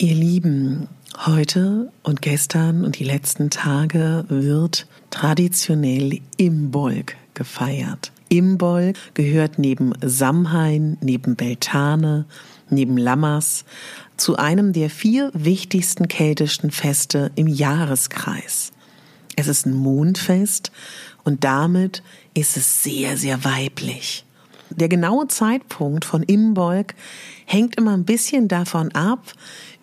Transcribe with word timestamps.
Ihr 0.00 0.14
Lieben, 0.14 0.86
heute 1.26 1.90
und 2.04 2.22
gestern 2.22 2.84
und 2.84 3.00
die 3.00 3.04
letzten 3.04 3.50
Tage 3.50 4.24
wird 4.28 4.86
traditionell 5.10 6.20
Imbolg 6.36 7.16
gefeiert. 7.34 8.12
Imbolg 8.28 8.96
gehört 9.14 9.58
neben 9.58 9.92
Samhain, 10.00 10.98
neben 11.00 11.34
Beltane, 11.34 12.26
neben 12.70 12.96
Lammers 12.96 13.64
zu 14.16 14.36
einem 14.36 14.72
der 14.72 14.88
vier 14.88 15.32
wichtigsten 15.34 16.06
keltischen 16.06 16.70
Feste 16.70 17.32
im 17.34 17.48
Jahreskreis. 17.48 18.70
Es 19.34 19.48
ist 19.48 19.66
ein 19.66 19.74
Mondfest 19.74 20.70
und 21.24 21.42
damit 21.42 22.04
ist 22.34 22.56
es 22.56 22.84
sehr, 22.84 23.16
sehr 23.16 23.42
weiblich. 23.42 24.24
Der 24.70 24.88
genaue 24.88 25.28
Zeitpunkt 25.28 26.04
von 26.04 26.22
Imbolg 26.22 26.94
hängt 27.46 27.76
immer 27.76 27.92
ein 27.92 28.04
bisschen 28.04 28.48
davon 28.48 28.92
ab, 28.92 29.32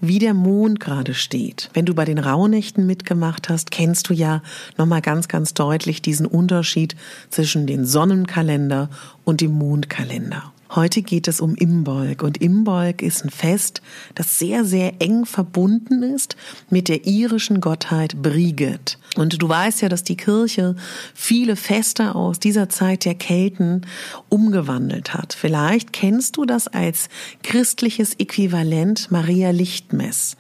wie 0.02 0.20
der 0.20 0.34
Mond 0.34 0.80
gerade 0.80 1.14
steht. 1.14 1.70
Wenn 1.74 1.86
du 1.86 1.96
bei 1.96 2.06
den 2.06 2.20
Rauhnächten 2.20 2.86
mitgemacht 2.86 3.50
hast, 3.50 3.72
kennst 3.72 4.10
du 4.10 4.14
ja 4.14 4.42
nochmal 4.78 5.02
ganz, 5.02 5.28
ganz 5.28 5.54
deutlich 5.54 6.02
diesen 6.02 6.26
Unterschied 6.26 6.96
zwischen 7.30 7.66
dem 7.68 7.86
Sonnenkalender 7.86 8.90
und 9.24 9.42
dem 9.42 9.52
Mondkalender. 9.52 10.52
Heute 10.76 11.04
geht 11.04 11.30
es 11.30 11.40
um 11.40 11.56
Imbolg 11.56 12.22
und 12.22 12.42
Imbolg 12.42 13.02
ist 13.02 13.24
ein 13.24 13.30
Fest, 13.30 13.82
das 14.14 14.38
sehr, 14.40 14.66
sehr 14.66 15.02
eng 15.02 15.26
verbunden 15.26 16.04
ist 16.04 16.36
mit 16.70 16.90
der 16.90 17.08
irischen 17.08 17.62
Gottheit 17.62 18.22
Brigid. 18.22 18.98
Und 19.16 19.42
du 19.42 19.48
weißt 19.48 19.84
ja, 19.84 19.88
dass 19.88 20.04
die 20.04 20.18
Kirche 20.18 20.76
viele 21.14 21.56
Feste 21.56 22.14
aus 22.14 22.40
dieser 22.40 22.68
Zeit 22.68 23.06
der 23.06 23.16
Kelten 23.16 23.86
umgewandelt 24.28 25.14
hat. 25.14 25.34
Vielleicht 25.34 25.94
kennst 25.94 26.36
du 26.36 26.46
das 26.46 26.68
als 26.68 27.08
christliches 27.42 28.16
Äquivalent 28.16 29.10
Maria 29.12 29.52
Lichtmess. 29.52 30.36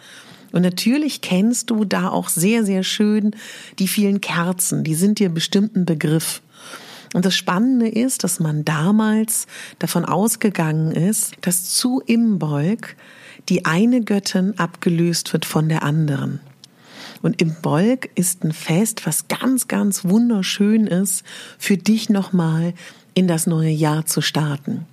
Und 0.51 0.63
natürlich 0.63 1.21
kennst 1.21 1.69
du 1.69 1.85
da 1.85 2.09
auch 2.09 2.27
sehr, 2.27 2.65
sehr 2.65 2.83
schön 2.83 3.31
die 3.79 3.87
vielen 3.87 4.19
Kerzen. 4.19 4.83
Die 4.83 4.95
sind 4.95 5.19
dir 5.19 5.29
bestimmt 5.29 5.77
ein 5.77 5.85
Begriff. 5.85 6.41
Und 7.15 7.23
das 7.23 7.37
Spannende 7.37 7.87
ist, 7.87 8.25
dass 8.25 8.41
man 8.41 8.65
damals 8.65 9.47
davon 9.79 10.03
ausgegangen 10.03 10.91
ist, 10.91 11.31
dass 11.39 11.63
zu 11.63 12.01
Imbolg 12.05 12.97
die 13.47 13.63
eine 13.63 14.01
Göttin 14.01 14.59
abgelöst 14.59 15.31
wird 15.31 15.45
von 15.45 15.69
der 15.69 15.83
anderen. 15.83 16.41
Und 17.21 17.41
Imbolg 17.41 18.09
ist 18.15 18.43
ein 18.43 18.51
Fest, 18.51 19.05
was 19.05 19.29
ganz, 19.29 19.69
ganz 19.69 20.03
wunderschön 20.03 20.87
ist, 20.87 21.23
für 21.57 21.77
dich 21.77 22.09
nochmal 22.09 22.73
in 23.13 23.29
das 23.29 23.47
neue 23.47 23.69
Jahr 23.69 24.05
zu 24.05 24.19
starten. 24.19 24.85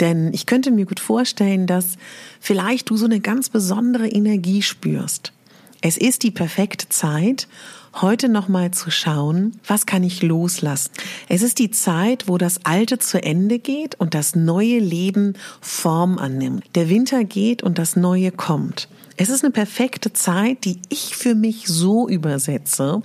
Denn 0.00 0.34
ich 0.34 0.44
könnte 0.44 0.70
mir 0.70 0.84
gut 0.84 1.00
vorstellen, 1.00 1.66
dass 1.66 1.96
vielleicht 2.40 2.90
du 2.90 2.98
so 2.98 3.06
eine 3.06 3.20
ganz 3.20 3.48
besondere 3.48 4.06
Energie 4.06 4.60
spürst. 4.60 5.32
Es 5.80 5.96
ist 5.96 6.24
die 6.24 6.32
perfekte 6.32 6.88
Zeit, 6.88 7.46
heute 7.94 8.28
nochmal 8.28 8.72
zu 8.72 8.90
schauen, 8.90 9.60
was 9.64 9.86
kann 9.86 10.02
ich 10.02 10.22
loslassen. 10.22 10.90
Es 11.28 11.40
ist 11.40 11.60
die 11.60 11.70
Zeit, 11.70 12.26
wo 12.26 12.36
das 12.36 12.64
Alte 12.64 12.98
zu 12.98 13.22
Ende 13.22 13.60
geht 13.60 13.94
und 13.94 14.14
das 14.14 14.34
neue 14.34 14.80
Leben 14.80 15.34
Form 15.60 16.18
annimmt. 16.18 16.64
Der 16.74 16.88
Winter 16.88 17.22
geht 17.22 17.62
und 17.62 17.78
das 17.78 17.94
Neue 17.94 18.32
kommt. 18.32 18.88
Es 19.16 19.28
ist 19.28 19.44
eine 19.44 19.52
perfekte 19.52 20.12
Zeit, 20.12 20.64
die 20.64 20.80
ich 20.88 21.14
für 21.14 21.36
mich 21.36 21.68
so 21.68 22.08
übersetze, 22.08 23.02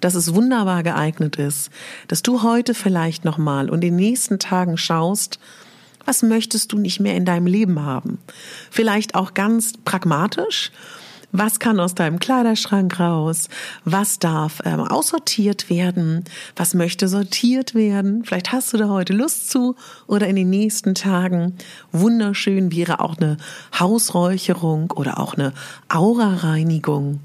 dass 0.00 0.14
es 0.14 0.34
wunderbar 0.34 0.82
geeignet 0.82 1.36
ist, 1.36 1.68
dass 2.06 2.22
du 2.22 2.42
heute 2.42 2.72
vielleicht 2.72 3.26
nochmal 3.26 3.68
und 3.68 3.84
in 3.84 3.92
den 3.92 3.96
nächsten 3.96 4.38
Tagen 4.38 4.78
schaust, 4.78 5.38
was 6.06 6.22
möchtest 6.22 6.72
du 6.72 6.78
nicht 6.78 7.00
mehr 7.00 7.16
in 7.16 7.26
deinem 7.26 7.46
Leben 7.46 7.82
haben? 7.82 8.18
Vielleicht 8.70 9.14
auch 9.14 9.34
ganz 9.34 9.74
pragmatisch 9.84 10.72
was 11.30 11.58
kann 11.58 11.78
aus 11.78 11.94
deinem 11.94 12.18
Kleiderschrank 12.18 12.98
raus? 12.98 13.48
Was 13.84 14.18
darf 14.18 14.60
ähm, 14.64 14.80
aussortiert 14.80 15.68
werden? 15.68 16.24
Was 16.56 16.72
möchte 16.72 17.06
sortiert 17.06 17.74
werden? 17.74 18.24
Vielleicht 18.24 18.50
hast 18.50 18.72
du 18.72 18.78
da 18.78 18.88
heute 18.88 19.12
Lust 19.12 19.50
zu 19.50 19.76
oder 20.06 20.26
in 20.26 20.36
den 20.36 20.48
nächsten 20.48 20.94
Tagen. 20.94 21.54
Wunderschön 21.92 22.72
wäre 22.72 23.00
auch 23.00 23.18
eine 23.18 23.36
Hausräucherung 23.78 24.90
oder 24.90 25.18
auch 25.18 25.34
eine 25.34 25.52
Aura-Reinigung. 25.88 27.20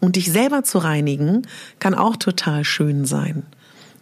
Und 0.00 0.14
dich 0.14 0.30
selber 0.30 0.62
zu 0.62 0.78
reinigen, 0.78 1.42
kann 1.80 1.94
auch 1.94 2.14
total 2.14 2.62
schön 2.62 3.04
sein. 3.04 3.42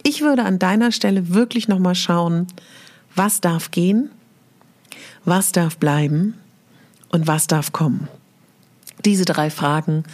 Ich 0.03 0.21
würde 0.21 0.45
an 0.45 0.59
deiner 0.59 0.93
Stelle 0.93 1.33
wirklich 1.33 1.67
nochmal 1.67 1.95
schauen, 1.95 2.47
was 3.15 3.41
darf 3.41 3.71
gehen, 3.71 4.11
was 5.25 5.53
darf 5.53 5.79
bleiben 5.79 6.35
und 7.09 7.27
was 7.27 7.47
darf 7.47 7.73
kommen 7.73 8.09
diese 9.05 9.25
drei 9.25 9.51
Fragen 9.51 10.05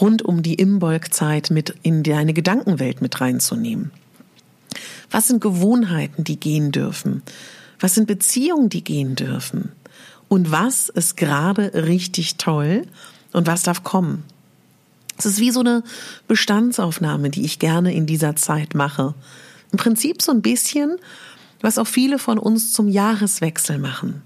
rund 0.00 0.22
um 0.22 0.42
die 0.42 0.54
Imbolg-Zeit 0.54 1.50
mit 1.50 1.74
in 1.82 2.02
deine 2.02 2.34
Gedankenwelt 2.34 3.00
mit 3.00 3.20
reinzunehmen. 3.20 3.90
Was 5.10 5.28
sind 5.28 5.40
Gewohnheiten, 5.40 6.24
die 6.24 6.38
gehen 6.38 6.70
dürfen? 6.70 7.22
Was 7.80 7.94
sind 7.94 8.06
Beziehungen, 8.06 8.68
die 8.68 8.84
gehen 8.84 9.14
dürfen? 9.14 9.72
Und 10.28 10.50
was 10.50 10.88
ist 10.88 11.16
gerade 11.16 11.72
richtig 11.86 12.36
toll 12.36 12.82
und 13.32 13.46
was 13.46 13.62
darf 13.62 13.82
kommen? 13.82 14.24
Es 15.16 15.26
ist 15.26 15.40
wie 15.40 15.50
so 15.50 15.60
eine 15.60 15.82
Bestandsaufnahme, 16.28 17.30
die 17.30 17.44
ich 17.44 17.58
gerne 17.58 17.92
in 17.92 18.06
dieser 18.06 18.36
Zeit 18.36 18.74
mache. 18.74 19.14
Im 19.72 19.78
Prinzip 19.78 20.22
so 20.22 20.30
ein 20.30 20.42
bisschen, 20.42 20.96
was 21.60 21.78
auch 21.78 21.86
viele 21.86 22.18
von 22.18 22.38
uns 22.38 22.72
zum 22.72 22.88
Jahreswechsel 22.88 23.78
machen. 23.78 24.22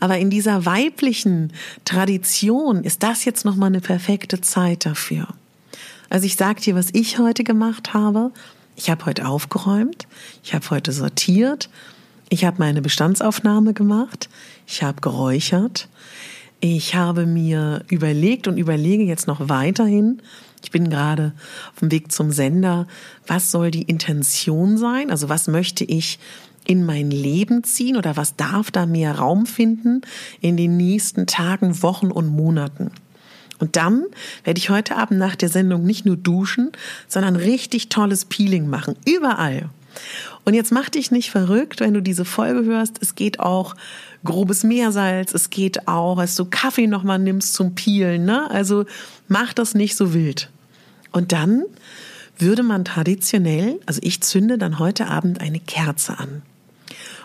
Aber 0.00 0.18
in 0.18 0.30
dieser 0.30 0.66
weiblichen 0.66 1.52
Tradition 1.84 2.84
ist 2.84 3.02
das 3.02 3.24
jetzt 3.24 3.44
nochmal 3.44 3.68
eine 3.68 3.80
perfekte 3.80 4.40
Zeit 4.40 4.84
dafür. 4.84 5.28
Also 6.10 6.26
ich 6.26 6.36
sag 6.36 6.60
dir, 6.60 6.74
was 6.74 6.90
ich 6.92 7.18
heute 7.18 7.44
gemacht 7.44 7.94
habe. 7.94 8.30
Ich 8.76 8.90
habe 8.90 9.06
heute 9.06 9.26
aufgeräumt, 9.26 10.06
ich 10.44 10.54
habe 10.54 10.68
heute 10.68 10.92
sortiert, 10.92 11.70
ich 12.28 12.44
habe 12.44 12.58
meine 12.58 12.82
Bestandsaufnahme 12.82 13.72
gemacht, 13.72 14.28
ich 14.66 14.82
habe 14.82 15.00
geräuchert, 15.00 15.88
ich 16.60 16.94
habe 16.94 17.24
mir 17.24 17.84
überlegt 17.88 18.48
und 18.48 18.58
überlege 18.58 19.04
jetzt 19.04 19.26
noch 19.26 19.48
weiterhin, 19.48 20.20
ich 20.62 20.70
bin 20.70 20.90
gerade 20.90 21.32
auf 21.72 21.80
dem 21.80 21.90
Weg 21.90 22.12
zum 22.12 22.32
Sender, 22.32 22.86
was 23.26 23.50
soll 23.50 23.70
die 23.70 23.82
Intention 23.82 24.78
sein? 24.78 25.10
Also 25.10 25.28
was 25.28 25.48
möchte 25.48 25.84
ich 25.84 26.18
in 26.66 26.84
mein 26.84 27.10
Leben 27.10 27.64
ziehen 27.64 27.96
oder 27.96 28.16
was 28.16 28.36
darf 28.36 28.70
da 28.70 28.86
mehr 28.86 29.18
Raum 29.18 29.46
finden 29.46 30.02
in 30.40 30.56
den 30.56 30.76
nächsten 30.76 31.26
Tagen, 31.26 31.82
Wochen 31.82 32.10
und 32.10 32.26
Monaten. 32.26 32.90
Und 33.58 33.76
dann 33.76 34.04
werde 34.44 34.58
ich 34.58 34.68
heute 34.68 34.96
Abend 34.96 35.18
nach 35.18 35.36
der 35.36 35.48
Sendung 35.48 35.84
nicht 35.84 36.04
nur 36.04 36.16
duschen, 36.16 36.72
sondern 37.08 37.36
richtig 37.36 37.88
tolles 37.88 38.24
Peeling 38.26 38.68
machen. 38.68 38.96
Überall. 39.06 39.70
Und 40.46 40.54
jetzt 40.54 40.70
mach 40.70 40.88
dich 40.88 41.10
nicht 41.10 41.32
verrückt, 41.32 41.80
wenn 41.80 41.92
du 41.92 42.00
diese 42.00 42.24
Folge 42.24 42.64
hörst. 42.64 43.02
Es 43.02 43.16
geht 43.16 43.40
auch 43.40 43.74
grobes 44.24 44.62
Meersalz, 44.62 45.34
es 45.34 45.50
geht 45.50 45.88
auch, 45.88 46.18
dass 46.18 46.36
du 46.36 46.44
Kaffee 46.44 46.86
nochmal 46.86 47.18
nimmst 47.18 47.54
zum 47.54 47.74
Pielen, 47.74 48.24
ne? 48.24 48.48
Also 48.48 48.84
mach 49.26 49.52
das 49.52 49.74
nicht 49.74 49.96
so 49.96 50.14
wild. 50.14 50.48
Und 51.10 51.32
dann 51.32 51.64
würde 52.38 52.62
man 52.62 52.84
traditionell, 52.84 53.80
also 53.86 54.00
ich 54.04 54.20
zünde 54.20 54.56
dann 54.56 54.78
heute 54.78 55.08
Abend 55.08 55.40
eine 55.40 55.58
Kerze 55.58 56.16
an. 56.16 56.42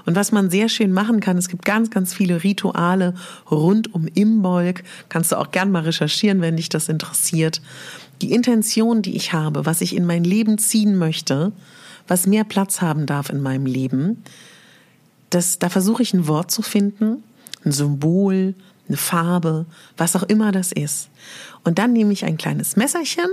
Und 0.08 0.16
was 0.16 0.32
man 0.32 0.50
sehr 0.50 0.68
schön 0.68 0.92
machen 0.92 1.20
kann, 1.20 1.38
es 1.38 1.48
gibt 1.48 1.64
ganz, 1.64 1.92
ganz 1.92 2.16
viele 2.16 2.44
Rituale 2.44 3.14
rund 3.52 3.94
um 3.94 4.08
Imbolg. 4.08 4.84
Kannst 5.10 5.32
du 5.32 5.36
auch 5.36 5.52
gern 5.52 5.70
mal 5.72 5.84
recherchieren, 5.84 6.42
wenn 6.42 6.58
dich 6.58 6.70
das 6.70 6.90
interessiert. 6.90 7.62
Die 8.24 8.32
Intention, 8.32 9.04
die 9.04 9.16
ich 9.16 9.32
habe, 9.32 9.68
was 9.68 9.82
ich 9.82 9.96
in 9.96 10.08
mein 10.08 10.24
Leben 10.24 10.58
ziehen 10.58 10.98
möchte, 10.98 11.52
was 12.08 12.28
mehr 12.28 12.44
Platz 12.44 12.82
haben 12.82 13.06
darf 13.06 13.30
in 13.30 13.42
meinem 13.42 13.66
Leben, 13.66 14.24
das, 15.30 15.60
da 15.60 15.70
versuche 15.70 16.04
ich 16.04 16.14
ein 16.14 16.28
Wort 16.28 16.52
zu 16.52 16.62
finden, 16.62 17.24
ein 17.64 17.72
Symbol, 17.72 18.54
eine 18.88 18.98
Farbe, 18.98 19.66
was 19.98 20.16
auch 20.16 20.24
immer 20.24 20.52
das 20.52 20.72
ist. 20.72 21.10
Und 21.64 21.80
dann 21.80 21.94
nehme 21.94 22.12
ich 22.12 22.26
ein 22.26 22.38
kleines 22.38 22.76
Messerchen 22.76 23.30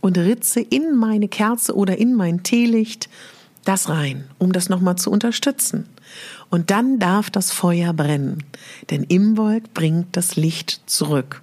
und 0.00 0.18
ritze 0.18 0.60
in 0.60 0.94
meine 0.96 1.28
Kerze 1.28 1.74
oder 1.74 1.98
in 1.98 2.14
mein 2.14 2.42
Teelicht 2.42 3.08
das 3.64 3.88
rein, 3.88 4.24
um 4.38 4.52
das 4.52 4.68
nochmal 4.68 4.96
zu 4.96 5.10
unterstützen. 5.10 5.86
Und 6.50 6.70
dann 6.70 7.00
darf 7.00 7.30
das 7.30 7.50
Feuer 7.50 7.92
brennen, 7.92 8.44
denn 8.90 9.02
Imbolg 9.02 9.74
bringt 9.74 10.16
das 10.16 10.36
Licht 10.36 10.80
zurück. 10.86 11.42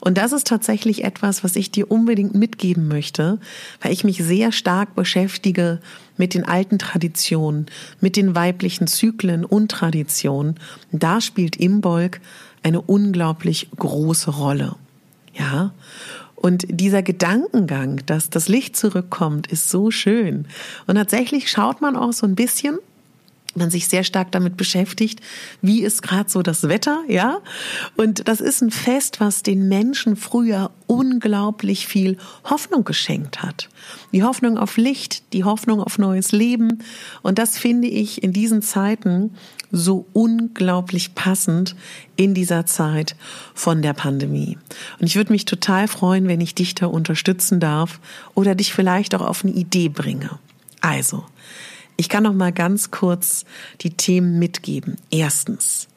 Und 0.00 0.18
das 0.18 0.32
ist 0.32 0.46
tatsächlich 0.46 1.04
etwas, 1.04 1.44
was 1.44 1.56
ich 1.56 1.70
dir 1.70 1.90
unbedingt 1.90 2.34
mitgeben 2.34 2.88
möchte, 2.88 3.38
weil 3.80 3.92
ich 3.92 4.04
mich 4.04 4.18
sehr 4.18 4.52
stark 4.52 4.94
beschäftige 4.94 5.80
mit 6.16 6.34
den 6.34 6.44
alten 6.44 6.78
Traditionen, 6.78 7.66
mit 8.00 8.16
den 8.16 8.34
weiblichen 8.34 8.86
Zyklen 8.86 9.44
und 9.44 9.70
Traditionen. 9.70 10.56
Da 10.92 11.20
spielt 11.20 11.56
Imbolg 11.56 12.20
eine 12.62 12.80
unglaublich 12.80 13.68
große 13.76 14.30
Rolle. 14.30 14.76
Ja. 15.34 15.72
Und 16.34 16.66
dieser 16.68 17.02
Gedankengang, 17.02 18.00
dass 18.06 18.30
das 18.30 18.48
Licht 18.48 18.76
zurückkommt, 18.76 19.48
ist 19.48 19.70
so 19.70 19.90
schön. 19.90 20.46
Und 20.86 20.94
tatsächlich 20.94 21.50
schaut 21.50 21.80
man 21.80 21.96
auch 21.96 22.12
so 22.12 22.26
ein 22.26 22.36
bisschen, 22.36 22.78
man 23.58 23.70
sich 23.70 23.88
sehr 23.88 24.04
stark 24.04 24.32
damit 24.32 24.56
beschäftigt, 24.56 25.20
wie 25.60 25.82
ist 25.82 26.02
gerade 26.02 26.30
so 26.30 26.42
das 26.42 26.68
Wetter, 26.68 27.02
ja? 27.08 27.40
Und 27.96 28.28
das 28.28 28.40
ist 28.40 28.62
ein 28.62 28.70
Fest, 28.70 29.20
was 29.20 29.42
den 29.42 29.68
Menschen 29.68 30.16
früher 30.16 30.70
unglaublich 30.86 31.86
viel 31.86 32.16
Hoffnung 32.44 32.84
geschenkt 32.84 33.42
hat. 33.42 33.68
Die 34.12 34.22
Hoffnung 34.22 34.58
auf 34.58 34.76
Licht, 34.76 35.32
die 35.32 35.44
Hoffnung 35.44 35.80
auf 35.82 35.98
neues 35.98 36.32
Leben. 36.32 36.82
Und 37.22 37.38
das 37.38 37.58
finde 37.58 37.88
ich 37.88 38.22
in 38.22 38.32
diesen 38.32 38.62
Zeiten 38.62 39.34
so 39.70 40.06
unglaublich 40.12 41.14
passend 41.14 41.76
in 42.16 42.34
dieser 42.34 42.66
Zeit 42.66 43.16
von 43.54 43.82
der 43.82 43.92
Pandemie. 43.92 44.58
Und 44.98 45.06
ich 45.06 45.16
würde 45.16 45.32
mich 45.32 45.44
total 45.44 45.88
freuen, 45.88 46.26
wenn 46.26 46.40
ich 46.40 46.54
dich 46.54 46.74
da 46.74 46.86
unterstützen 46.86 47.60
darf 47.60 48.00
oder 48.34 48.54
dich 48.54 48.72
vielleicht 48.72 49.14
auch 49.14 49.20
auf 49.20 49.44
eine 49.44 49.52
Idee 49.52 49.88
bringe. 49.88 50.38
Also, 50.80 51.24
ich 51.98 52.08
kann 52.08 52.22
noch 52.22 52.32
mal 52.32 52.52
ganz 52.52 52.90
kurz 52.90 53.44
die 53.82 53.90
Themen 53.90 54.38
mitgeben. 54.38 54.96
Erstens, 55.10 55.88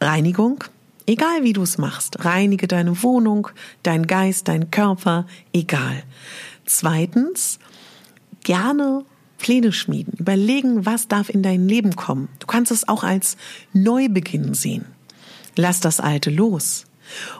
Reinigung. 0.00 0.62
Egal 1.04 1.42
wie 1.42 1.52
du 1.52 1.62
es 1.62 1.78
machst, 1.78 2.24
reinige 2.24 2.68
deine 2.68 3.02
Wohnung, 3.02 3.48
dein 3.82 4.06
Geist, 4.06 4.46
dein 4.46 4.70
Körper, 4.70 5.26
egal. 5.52 6.04
Zweitens, 6.64 7.58
gerne 8.44 9.04
Pläne 9.38 9.72
schmieden, 9.72 10.12
überlegen, 10.16 10.86
was 10.86 11.08
darf 11.08 11.28
in 11.28 11.42
dein 11.42 11.66
Leben 11.66 11.96
kommen. 11.96 12.28
Du 12.38 12.46
kannst 12.46 12.70
es 12.70 12.86
auch 12.86 13.02
als 13.02 13.36
Neubeginn 13.72 14.54
sehen. 14.54 14.84
Lass 15.56 15.80
das 15.80 15.98
Alte 15.98 16.30
los. 16.30 16.84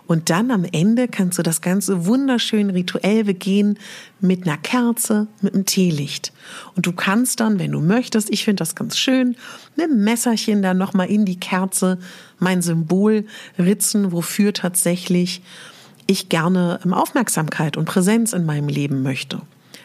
Und 0.06 0.30
dann 0.30 0.50
am 0.50 0.64
Ende 0.64 1.08
kannst 1.08 1.38
du 1.38 1.42
das 1.42 1.60
Ganze 1.60 2.06
wunderschön 2.06 2.70
rituell 2.70 3.24
begehen 3.24 3.78
mit 4.20 4.46
einer 4.46 4.58
Kerze, 4.58 5.26
mit 5.40 5.54
einem 5.54 5.66
Teelicht. 5.66 6.32
Und 6.76 6.86
du 6.86 6.92
kannst 6.92 7.40
dann, 7.40 7.58
wenn 7.58 7.72
du 7.72 7.80
möchtest, 7.80 8.30
ich 8.30 8.44
finde 8.44 8.60
das 8.60 8.74
ganz 8.74 8.98
schön, 8.98 9.36
mit 9.76 9.86
einem 9.86 10.04
Messerchen 10.04 10.62
dann 10.62 10.78
nochmal 10.78 11.08
in 11.08 11.24
die 11.24 11.40
Kerze 11.40 11.98
mein 12.38 12.62
Symbol 12.62 13.26
ritzen, 13.58 14.12
wofür 14.12 14.52
tatsächlich 14.52 15.42
ich 16.06 16.28
gerne 16.28 16.80
Aufmerksamkeit 16.90 17.76
und 17.76 17.84
Präsenz 17.84 18.32
in 18.32 18.44
meinem 18.44 18.68
Leben 18.68 19.02
möchte. 19.02 19.40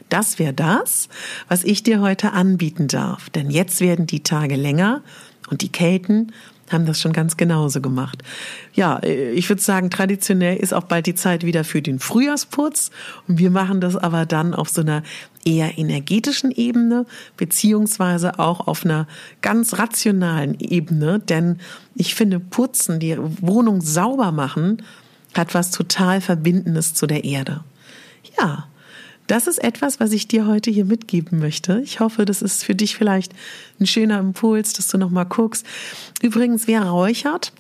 Das 0.10 0.40
wäre 0.40 0.54
das, 0.54 1.10
was 1.48 1.64
ich 1.64 1.84
dir 1.84 2.02
heute 2.02 2.32
anbieten 2.32 2.88
darf. 2.88 3.30
Denn 3.30 3.50
jetzt 3.50 3.82
werden 3.82 4.08
die 4.08 4.24
Tage 4.24 4.56
länger 4.56 5.02
und 5.50 5.62
die 5.62 5.72
Kälten 5.72 6.32
haben 6.70 6.86
das 6.86 7.00
schon 7.00 7.14
ganz 7.14 7.38
genauso 7.38 7.82
gemacht. 7.82 8.24
Ja, 8.74 9.02
ich 9.04 9.50
würde 9.50 9.62
sagen, 9.62 9.90
traditionell 9.90 10.58
ist 10.58 10.74
auch 10.74 10.84
bald 10.84 11.06
die 11.06 11.16
Zeit 11.16 11.46
wieder 11.46 11.64
für 11.64 11.82
den 11.82 12.00
Frühjahrsputz. 12.00 12.92
Und 13.28 13.40
wir 13.40 13.52
machen 13.52 13.82
das 13.82 13.96
aber 13.96 14.26
dann 14.26 14.54
auf 14.54 14.70
so 14.70 14.82
einer 14.82 15.04
eher 15.46 15.78
energetischen 15.78 16.52
Ebene, 16.52 17.06
beziehungsweise 17.38 18.40
auch 18.40 18.68
auf 18.68 18.84
einer 18.84 19.08
ganz 19.42 19.78
rationalen 19.78 20.60
Ebene. 20.60 21.20
Denn 21.20 21.60
ich 21.96 22.16
finde, 22.16 22.40
putzen, 22.40 23.00
die 23.00 23.18
Wohnung 23.18 23.82
sauber 23.82 24.32
machen, 24.32 24.84
hat 25.34 25.54
was 25.54 25.72
total 25.72 26.22
Verbindendes 26.22 26.94
zu 26.94 27.08
der 27.08 27.24
Erde. 27.24 27.62
Ja, 28.38 28.68
das 29.28 29.48
ist 29.48 29.64
etwas, 29.64 30.00
was 30.00 30.14
ich 30.14 30.28
dir 30.28 30.48
heute 30.48 30.72
hier 30.72 30.86
mitgeben 30.86 31.40
möchte. 31.40 31.82
Ich 31.84 32.00
hoffe, 32.00 32.26
das 32.26 32.42
ist 32.42 32.64
für 32.64 32.76
dich 32.76 32.96
vielleicht 32.96 33.34
ein 33.80 33.86
schöner 33.86 34.20
Impuls, 34.20 34.74
dass 34.74 34.88
du 34.88 34.98
nochmal 34.98 35.26
guckst. 35.26 35.66
Übrigens, 36.22 36.68
wer 36.68 36.84
räuchert, 36.84 37.52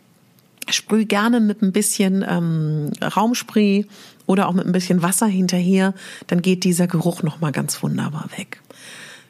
sprüh 0.69 1.06
gerne 1.06 1.40
mit 1.40 1.62
ein 1.62 1.72
bisschen 1.72 2.25
ähm, 2.28 2.92
Raumspray 3.02 3.86
oder 4.25 4.48
auch 4.48 4.54
mit 4.54 4.66
ein 4.66 4.72
bisschen 4.72 5.02
Wasser 5.02 5.28
hinterher, 5.28 5.94
dann 6.28 6.42
geht 6.42 6.64
dieser 6.64 6.88
Geruch 6.88 7.24
nochmal 7.24 7.52
ganz 7.52 7.81
wunderbar 7.84 8.30
weg. 8.38 8.62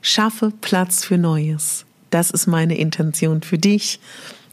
Schaffe 0.02 0.54
Platz 0.62 1.04
für 1.04 1.18
Neues. 1.18 1.86
Das 2.10 2.32
ist 2.32 2.48
meine 2.48 2.78
Intention 2.78 3.42
für 3.42 3.58
dich. 3.58 4.00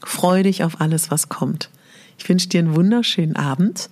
Freu 0.03 0.43
dich 0.43 0.63
auf 0.63 0.81
alles, 0.81 1.11
was 1.11 1.29
kommt. 1.29 1.69
Ich 2.17 2.27
wünsche 2.27 2.49
dir 2.49 2.59
einen 2.59 2.75
wunderschönen 2.75 3.35
Abend 3.35 3.89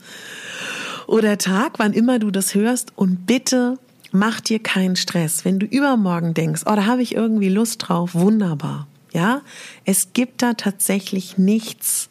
oder 1.08 1.38
Tag, 1.38 1.80
wann 1.80 1.94
immer 1.94 2.20
du 2.20 2.32
das 2.32 2.56
hörst 2.56 2.94
und 2.96 3.26
bitte 3.26 3.78
mach 4.14 4.40
dir 4.40 4.60
keinen 4.60 4.96
Stress. 4.96 5.44
Wenn 5.44 5.60
du 5.60 5.66
übermorgen 5.66 6.34
denkst, 6.34 6.62
oh, 6.66 6.76
da 6.76 6.86
habe 6.86 7.02
ich 7.02 7.16
irgendwie 7.16 7.50
Lust 7.50 7.88
drauf, 7.88 8.14
wunderbar. 8.14 8.88
Ja, 9.12 9.42
es 9.86 10.14
gibt 10.14 10.42
da 10.42 10.54
tatsächlich 10.54 11.38
nichts, 11.38 12.10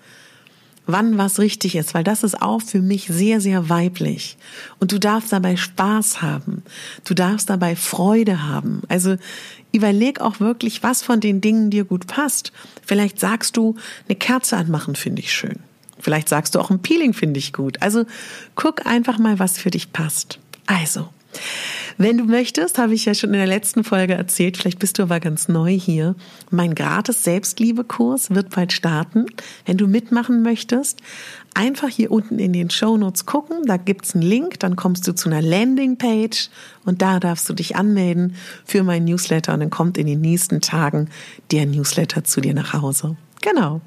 wann 0.87 1.19
was 1.19 1.39
richtig 1.39 1.75
ist, 1.75 1.95
weil 1.95 2.05
das 2.05 2.23
ist 2.23 2.41
auch 2.43 2.63
für 2.63 2.81
mich 2.81 3.07
sehr, 3.07 3.41
sehr 3.41 3.69
weiblich. 3.69 4.37
Und 4.79 4.93
du 4.93 4.99
darfst 4.99 5.33
dabei 5.33 5.57
Spaß 5.57 6.23
haben. 6.23 6.63
Du 7.05 7.15
darfst 7.15 7.51
dabei 7.51 7.75
Freude 7.77 8.43
haben. 8.47 8.83
Also 8.89 9.17
überleg 9.73 10.21
auch 10.21 10.39
wirklich, 10.39 10.83
was 10.83 11.03
von 11.03 11.21
den 11.21 11.41
Dingen 11.41 11.71
dir 11.71 11.85
gut 11.85 12.07
passt. 12.07 12.53
Vielleicht 12.85 13.19
sagst 13.19 13.57
du, 13.57 13.77
eine 14.09 14.17
Kerze 14.17 14.57
anmachen 14.57 14.95
finde 14.95 15.23
ich 15.23 15.33
schön. 15.33 15.61
Vielleicht 15.99 16.29
sagst 16.29 16.55
du 16.55 16.61
auch 16.61 16.71
ein 16.71 16.83
Peeling 16.83 17.15
finde 17.15 17.39
ich 17.39 17.53
gut. 17.53 17.81
Also 17.81 18.05
guck 18.57 18.87
einfach 18.87 19.19
mal, 19.19 19.39
was 19.39 19.59
für 19.59 19.71
dich 19.71 19.93
passt. 19.93 20.41
Also, 20.67 21.09
wenn 21.99 22.19
du 22.19 22.25
möchtest, 22.25 22.79
habe 22.79 22.95
ich 22.95 23.05
ja 23.05 23.15
schon 23.15 23.31
in 23.31 23.39
der 23.39 23.47
letzten 23.47 23.85
Folge 23.85 24.15
erzählt, 24.15 24.57
vielleicht 24.57 24.79
bist 24.79 24.99
du 24.99 25.03
aber 25.03 25.21
ganz 25.21 25.49
neu 25.49 25.73
hier. 25.73 26.15
Mein 26.51 26.75
gratis 26.75 27.25
Selbstliebekurs 27.25 28.31
wird 28.31 28.51
bald 28.51 28.73
starten. 28.73 29.27
Wenn 29.67 29.77
du 29.77 29.87
mitmachen 29.87 30.43
möchtest, 30.43 31.01
einfach 31.55 31.89
hier 31.89 32.11
unten 32.11 32.39
in 32.39 32.53
den 32.53 32.71
Show 32.71 32.97
Notes 32.97 33.27
gucken. 33.27 33.65
Da 33.67 33.77
gibt's 33.77 34.15
einen 34.15 34.23
Link, 34.23 34.59
dann 34.61 34.77
kommst 34.77 35.07
du 35.07 35.15
zu 35.15 35.29
einer 35.29 35.43
Landingpage 35.43 36.51
und 36.85 37.03
da 37.03 37.21
darfst 37.21 37.49
du 37.49 37.55
dich 37.55 37.77
anmelden 37.77 38.37
für 38.65 38.83
meinen 38.83 39.05
Newsletter 39.05 39.55
und 39.55 39.61
dann 39.61 39.71
kommt 39.71 39.99
in 39.99 40.07
den 40.07 40.21
nächsten 40.21 40.61
Tagen 40.61 41.09
der 41.51 41.67
Newsletter 41.67 42.25
zu 42.25 42.41
dir 42.41 42.55
nach 42.55 42.73
Hause. 42.73 43.17
Genau. 43.43 43.81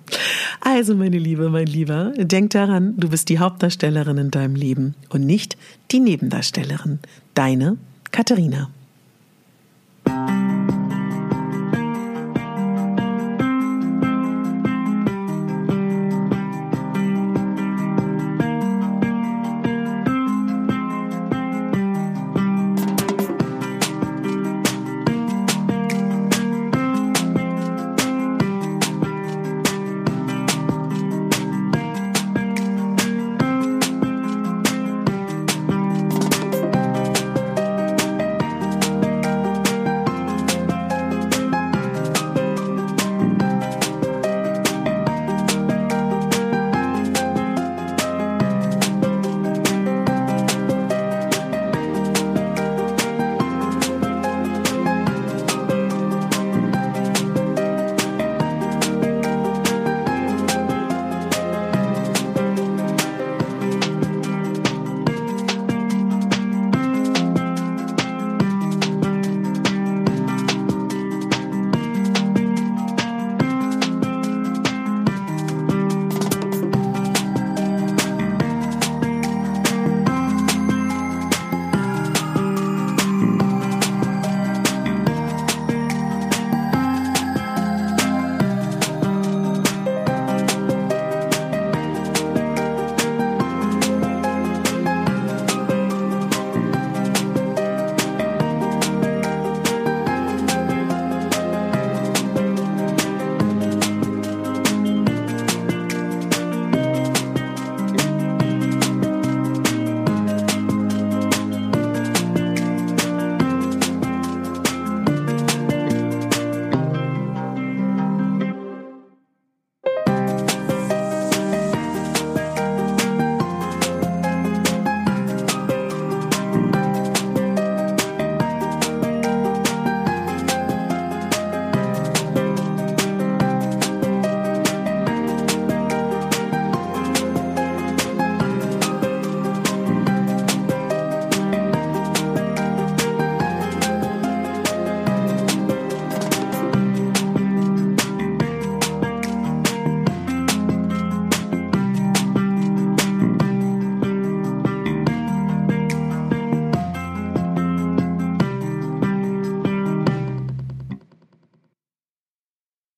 Also, 0.59 0.95
meine 0.95 1.17
Liebe, 1.17 1.49
mein 1.49 1.65
Lieber, 1.65 2.11
denk 2.17 2.51
daran, 2.51 2.93
du 2.97 3.09
bist 3.09 3.29
die 3.29 3.39
Hauptdarstellerin 3.39 4.17
in 4.17 4.29
deinem 4.29 4.55
Leben 4.55 4.95
und 5.09 5.25
nicht 5.25 5.57
die 5.91 5.99
Nebendarstellerin. 5.99 6.99
Deine 7.33 7.77
Katharina. 8.11 8.69